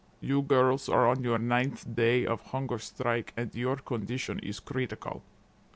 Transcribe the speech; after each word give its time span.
You 0.19 0.41
girls 0.41 0.89
are 0.89 1.07
on 1.07 1.21
your 1.23 1.37
ninth 1.37 1.85
day 1.95 2.25
of 2.25 2.41
hunger 2.41 2.79
strike 2.79 3.33
and 3.37 3.53
your 3.53 3.75
condition 3.75 4.39
is 4.39 4.59
critical. 4.59 5.21